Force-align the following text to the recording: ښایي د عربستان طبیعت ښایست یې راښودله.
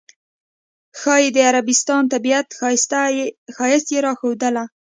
ښایي 0.99 1.29
د 1.33 1.37
عربستان 1.49 2.03
طبیعت 2.13 2.47
ښایست 3.57 3.87
یې 3.93 3.99
راښودله. 4.05 4.63